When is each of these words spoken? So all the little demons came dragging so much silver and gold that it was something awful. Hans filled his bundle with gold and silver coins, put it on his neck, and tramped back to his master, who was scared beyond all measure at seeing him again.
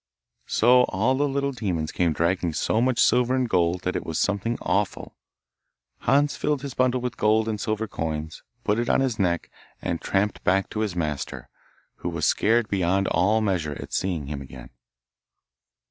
So 0.47 0.85
all 0.85 1.13
the 1.13 1.29
little 1.29 1.51
demons 1.51 1.91
came 1.91 2.11
dragging 2.11 2.53
so 2.53 2.81
much 2.81 2.97
silver 2.99 3.35
and 3.35 3.47
gold 3.47 3.81
that 3.83 3.95
it 3.95 4.03
was 4.03 4.17
something 4.17 4.57
awful. 4.59 5.15
Hans 5.99 6.35
filled 6.35 6.63
his 6.63 6.73
bundle 6.73 6.99
with 7.01 7.17
gold 7.17 7.47
and 7.47 7.61
silver 7.61 7.87
coins, 7.87 8.41
put 8.63 8.79
it 8.79 8.89
on 8.89 9.01
his 9.01 9.19
neck, 9.19 9.51
and 9.79 10.01
tramped 10.01 10.43
back 10.43 10.71
to 10.71 10.79
his 10.79 10.95
master, 10.95 11.49
who 11.97 12.09
was 12.09 12.25
scared 12.25 12.67
beyond 12.67 13.09
all 13.09 13.41
measure 13.41 13.77
at 13.79 13.93
seeing 13.93 14.25
him 14.25 14.41
again. 14.41 14.71